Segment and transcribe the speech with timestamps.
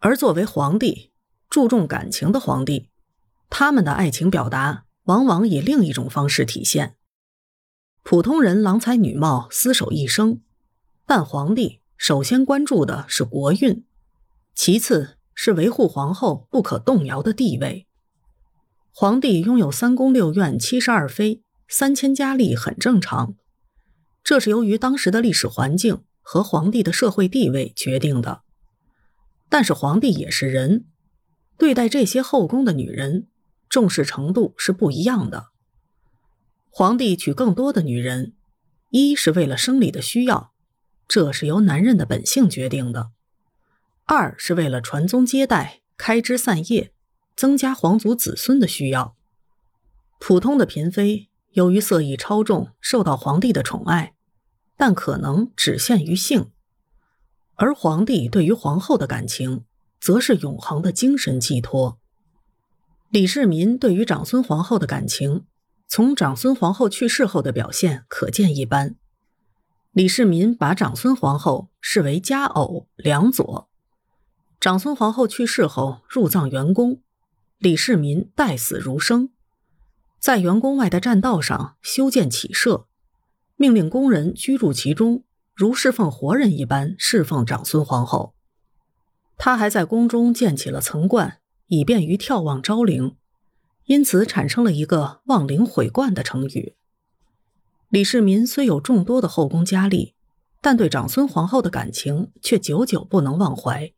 [0.00, 1.10] 而作为皇帝，
[1.50, 2.88] 注重感情的皇帝，
[3.50, 6.94] 他们的爱情表达往往以另一种方式体现。
[8.04, 10.40] 普通人郎才女貌，厮守一生，
[11.04, 13.84] 但皇帝首先关注的是国运，
[14.54, 17.86] 其次是维护皇后不可动摇的地位。
[18.92, 23.34] 皇帝拥有三宫六院七十二妃三千佳丽很正常，
[24.22, 28.42] 这是由于当时的历史环境和皇帝的社会地位决定的。
[29.48, 30.86] 但是皇帝也是人，
[31.56, 33.28] 对待这些后宫的女人，
[33.68, 35.48] 重视程度是不一样的。
[36.70, 38.34] 皇帝娶更多的女人，
[38.90, 40.52] 一是为了生理的需要，
[41.06, 43.10] 这是由男人的本性决定的；
[44.04, 46.92] 二是为了传宗接代、开枝散叶。
[47.38, 49.14] 增加皇族子孙的需要。
[50.18, 54.16] 普通的嫔妃由于色艺超重，受到皇帝的宠爱，
[54.76, 56.50] 但可能只限于性；
[57.58, 59.64] 而皇帝对于皇后的感情，
[60.00, 61.98] 则是永恒的精神寄托。
[63.10, 65.44] 李世民对于长孙皇后的感情，
[65.88, 68.94] 从长孙皇后去世后的表现可见一斑。
[69.90, 73.68] 李世民把长孙皇后视为佳偶良佐。
[74.60, 77.00] 长孙皇后去世后，入葬元宫。
[77.58, 79.30] 李世民待死如生，
[80.20, 82.86] 在元宫外的栈道上修建起舍，
[83.56, 85.24] 命令工人居住其中，
[85.58, 88.32] 如侍奉活人一般侍奉长孙皇后。
[89.36, 93.16] 他还在宫中建起了层观，以便于眺望昭陵，
[93.86, 96.76] 因此产生了一个“望陵毁观”的成语。
[97.88, 100.14] 李世民虽有众多的后宫佳丽，
[100.60, 103.92] 但对长孙皇后的感情却久久不能忘怀，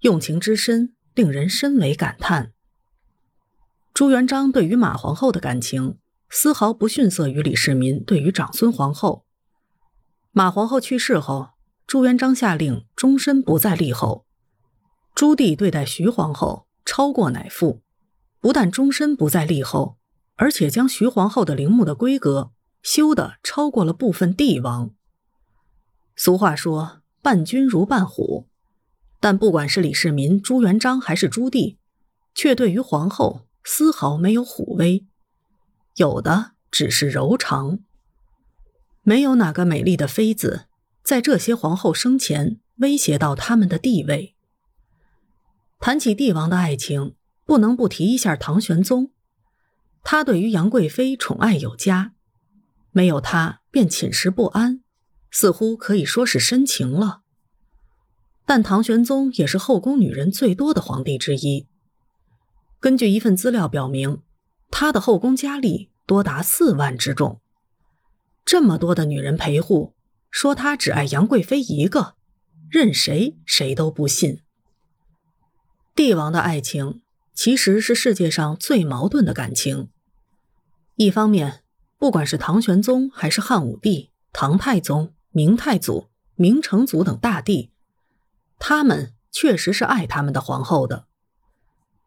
[0.00, 2.52] 用情之深，令人深为感叹。
[3.94, 5.96] 朱元璋对于马皇后的感情
[6.28, 9.24] 丝毫不逊色于李世民对于长孙皇后。
[10.38, 11.48] 马皇后去世后，
[11.84, 14.24] 朱元璋下令终身不再立后。
[15.12, 17.82] 朱棣对待徐皇后超过乃父，
[18.38, 19.98] 不但终身不再立后，
[20.36, 22.52] 而且将徐皇后的陵墓的规格
[22.84, 24.92] 修的超过了部分帝王。
[26.14, 28.46] 俗话说“伴君如伴虎”，
[29.18, 31.78] 但不管是李世民、朱元璋还是朱棣，
[32.32, 33.48] 却对于皇后。
[33.64, 35.04] 丝毫没有虎威，
[35.96, 37.80] 有的只是柔肠。
[39.08, 40.66] 没有哪个美丽的妃子
[41.02, 44.36] 在这些皇后生前威胁到他们的地位。
[45.80, 47.14] 谈起帝王的爱情，
[47.46, 49.10] 不能不提一下唐玄宗。
[50.04, 52.12] 他对于杨贵妃宠爱有加，
[52.90, 54.82] 没有他便寝食不安，
[55.30, 57.22] 似乎可以说是深情了。
[58.44, 61.66] 但唐玄宗也是后宫女人最多的皇帝之一。
[62.78, 64.20] 根据一份资料表明，
[64.70, 67.40] 他的后宫佳丽多达四万之众。
[68.48, 69.94] 这么多的女人陪护，
[70.30, 72.14] 说他只爱杨贵妃一个，
[72.70, 74.40] 任谁谁都不信。
[75.94, 77.02] 帝王的爱情
[77.34, 79.90] 其实是世界上最矛盾的感情。
[80.96, 81.62] 一方面，
[81.98, 87.70] 不管是唐玄宗还是汉武帝、唐太宗、明太祖、明成祖等大帝，
[88.58, 91.04] 他们确实是爱他们的皇后的。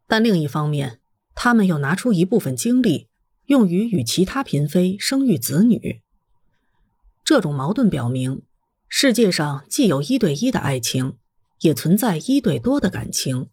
[0.07, 1.01] 但另一方面，
[1.35, 3.09] 他们又拿出一部分精力
[3.45, 6.01] 用于与其他嫔妃生育子女。
[7.31, 8.41] 这种矛盾表明，
[8.89, 11.15] 世界上既有一对一的爱情，
[11.61, 13.47] 也存在一对多的感情。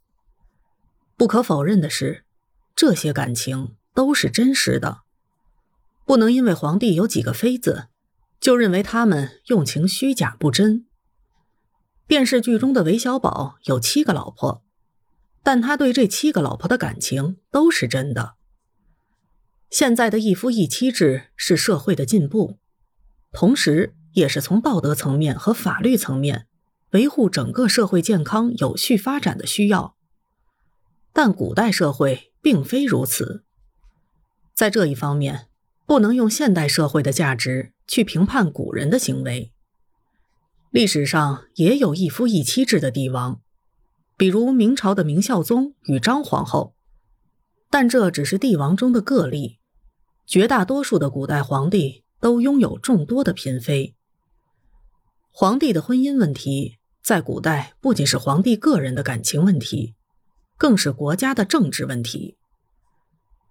[1.16, 2.25] 不可否认的是，
[2.75, 5.03] 这些感情都是真实的。
[6.05, 7.87] 不能因为皇帝有几个妃子，
[8.41, 10.84] 就认为他们用情虚假不真。
[12.09, 14.65] 电视剧中的韦小宝有七个老婆。
[15.45, 18.34] 但他对这七个老婆的感情都是真的。
[19.71, 22.59] 现在的一夫一妻制是社会的进步，
[23.33, 26.47] 同时也是从道德层面和法律层面
[26.91, 29.97] 维护整个社会健康有序发展的需要。
[31.12, 33.44] 但古代社会并非如此，
[34.55, 35.49] 在这一方面，
[35.87, 39.53] 不能用现代社会的价值去评判古人的行为。
[40.71, 43.41] 历史上也有一夫一妻制的帝王。
[44.16, 46.74] 比如明朝的明孝宗与张皇后，
[47.71, 49.60] 但这只是帝王中的个例，
[50.27, 53.94] 绝大多数的古代皇帝都拥有众多的嫔妃。
[55.30, 59.94] 皇帝的婚姻问题在古代不仅是皇帝个人的感情问题，
[60.56, 62.36] 更是国家的政治问题。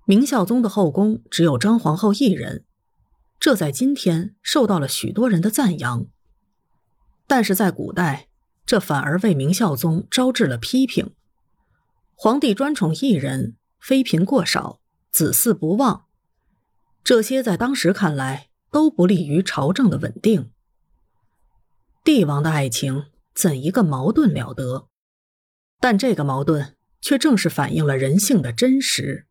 [0.05, 2.65] 明孝宗的后宫只有张皇后一人，
[3.39, 6.07] 这在今天受到了许多人的赞扬，
[7.25, 8.27] 但是在古代。
[8.65, 11.13] 这反而为明孝宗招致了批评。
[12.15, 16.03] 皇帝专宠一人，妃嫔过少，子嗣不旺，
[17.01, 20.51] 这些在当时看来都不利于朝政的稳定。
[22.03, 24.87] 帝王的爱情怎一个矛盾了得！
[25.79, 29.26] 但这个矛盾却正是反映了人性的真实。